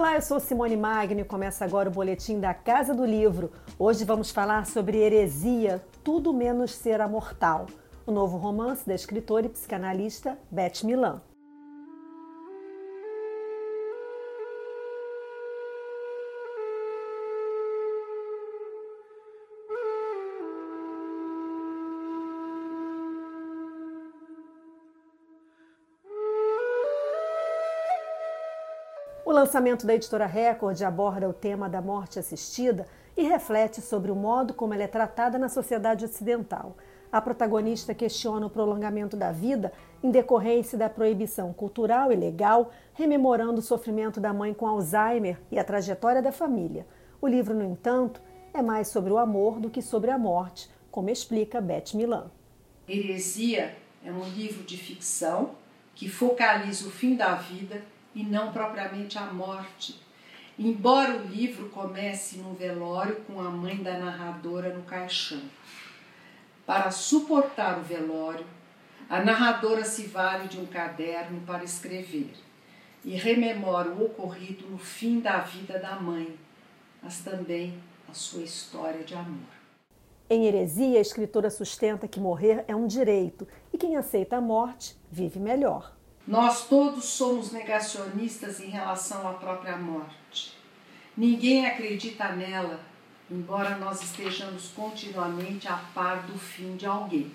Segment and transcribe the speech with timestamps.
[0.00, 3.52] Olá, eu sou Simone Magno e começa agora o boletim da Casa do Livro.
[3.78, 7.66] Hoje vamos falar sobre heresia, tudo menos ser amortal,
[8.06, 11.20] o novo romance da escritora e psicanalista Beth Milan.
[29.30, 34.16] O lançamento da editora Record aborda o tema da morte assistida e reflete sobre o
[34.16, 36.76] modo como ela é tratada na sociedade ocidental.
[37.12, 39.72] A protagonista questiona o prolongamento da vida
[40.02, 45.60] em decorrência da proibição cultural e legal, rememorando o sofrimento da mãe com Alzheimer e
[45.60, 46.84] a trajetória da família.
[47.22, 48.20] O livro, no entanto,
[48.52, 52.32] é mais sobre o amor do que sobre a morte, como explica Beth Milan.
[52.88, 55.52] Heresia é um livro de ficção
[55.94, 57.80] que focaliza o fim da vida
[58.14, 60.00] e não propriamente a morte.
[60.58, 65.42] Embora o livro comece num velório com a mãe da narradora no caixão.
[66.66, 68.46] Para suportar o velório,
[69.08, 72.32] a narradora se vale de um caderno para escrever
[73.04, 76.38] e rememora o ocorrido no fim da vida da mãe,
[77.02, 79.48] mas também a sua história de amor.
[80.28, 84.96] Em Heresia, a escritora sustenta que morrer é um direito e quem aceita a morte
[85.10, 85.96] vive melhor.
[86.26, 90.54] Nós todos somos negacionistas em relação à própria morte.
[91.16, 92.80] Ninguém acredita nela,
[93.30, 97.32] embora nós estejamos continuamente a par do fim de alguém.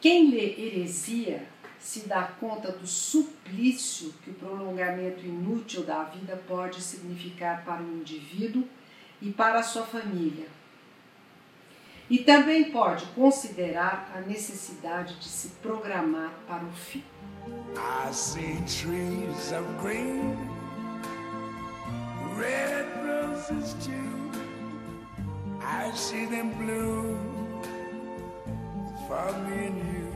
[0.00, 1.46] Quem lê heresia
[1.78, 7.96] se dá conta do suplício que o prolongamento inútil da vida pode significar para o
[8.00, 8.64] indivíduo
[9.20, 10.46] e para a sua família.
[12.10, 17.04] E também pode considerar a necessidade de se programar para o fim.
[17.76, 20.36] I see trees of green,
[22.36, 24.18] red roses too.
[25.60, 27.18] I see them bloom
[29.06, 30.08] for me and you.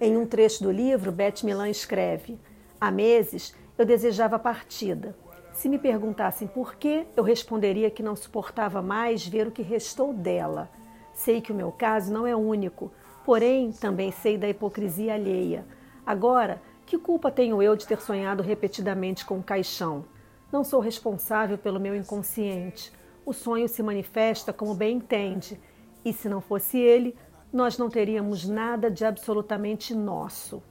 [0.00, 2.38] Em um trecho do livro, Beth Milan escreve:
[2.78, 5.16] Há meses eu desejava a partida.
[5.54, 10.12] Se me perguntassem por quê, eu responderia que não suportava mais ver o que restou
[10.12, 10.68] dela.
[11.14, 12.92] Sei que o meu caso não é único,
[13.24, 15.64] porém também sei da hipocrisia alheia
[16.04, 20.04] Agora, que culpa tenho eu de ter sonhado repetidamente com o caixão?
[20.52, 22.92] Não sou responsável pelo meu inconsciente.
[23.24, 25.58] O sonho se manifesta como bem entende,
[26.04, 27.16] e se não fosse ele,
[27.50, 30.62] nós não teríamos nada de absolutamente nosso.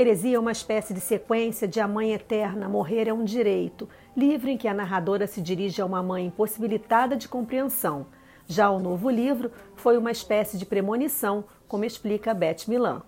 [0.00, 4.48] Heresia é uma espécie de sequência de A Mãe Eterna, Morrer é um Direito, livro
[4.48, 8.06] em que a narradora se dirige a uma mãe impossibilitada de compreensão.
[8.46, 13.02] Já o novo livro foi uma espécie de premonição, como explica Beth Milan.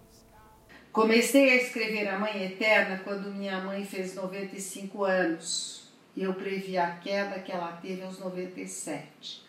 [0.91, 6.91] Comecei a escrever A Mãe Eterna quando minha mãe fez 95 anos eu previ a
[6.97, 9.45] queda que ela teve aos 97.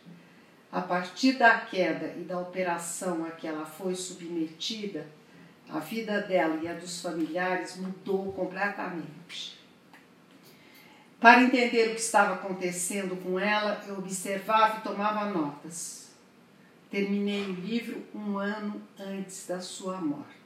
[0.72, 5.08] A partir da queda e da operação a que ela foi submetida,
[5.72, 9.60] a vida dela e a dos familiares mudou completamente.
[11.20, 16.12] Para entender o que estava acontecendo com ela, eu observava e tomava notas.
[16.90, 20.42] Terminei o livro um ano antes da sua morte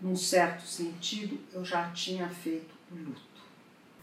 [0.00, 3.27] num certo sentido, eu já tinha feito o luto.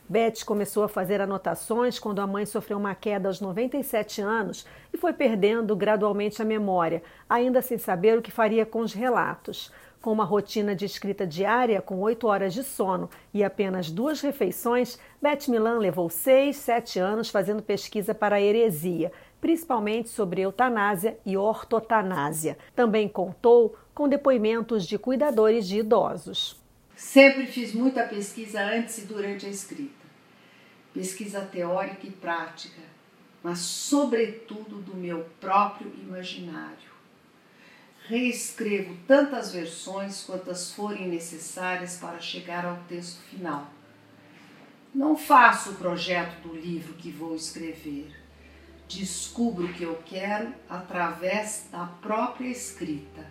[0.07, 4.97] Beth começou a fazer anotações quando a mãe sofreu uma queda aos 97 anos e
[4.97, 9.71] foi perdendo gradualmente a memória, ainda sem saber o que faria com os relatos.
[10.03, 14.99] Com uma rotina de escrita diária, com oito horas de sono e apenas duas refeições,
[15.19, 19.11] Beth Milan levou seis, sete anos fazendo pesquisa para a heresia,
[19.41, 22.55] principalmente sobre eutanásia e ortotanásia.
[22.75, 26.63] Também contou com depoimentos de cuidadores de idosos.
[26.95, 30.05] Sempre fiz muita pesquisa antes e durante a escrita.
[30.93, 32.81] Pesquisa teórica e prática,
[33.43, 36.95] mas sobretudo do meu próprio imaginário.
[38.07, 43.69] Reescrevo tantas versões quantas forem necessárias para chegar ao texto final.
[44.93, 48.15] Não faço o projeto do livro que vou escrever.
[48.87, 53.25] Descubro o que eu quero através da própria escrita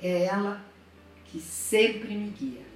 [0.00, 0.60] é ela
[1.30, 2.66] que sempre me guia.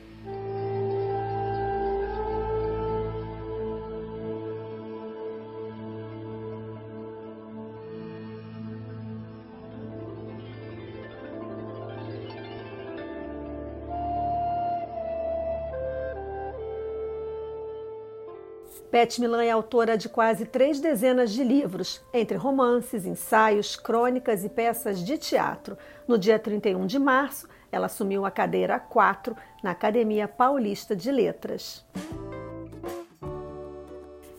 [18.91, 24.49] Beth Milan é autora de quase três dezenas de livros, entre romances, ensaios, crônicas e
[24.49, 25.79] peças de teatro.
[26.09, 31.85] No dia 31 de março, ela assumiu a cadeira 4 na Academia Paulista de Letras.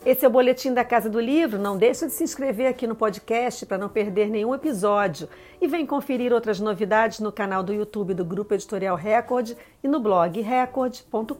[0.04, 1.60] Esse é o Boletim da Casa do Livro.
[1.60, 5.28] Não deixe de se inscrever aqui no podcast para não perder nenhum episódio.
[5.60, 9.52] E vem conferir outras novidades no canal do YouTube do Grupo Editorial Record
[9.82, 11.32] e no blog record.com.br.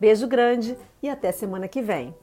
[0.00, 2.14] Beijo grande e até semana que vem.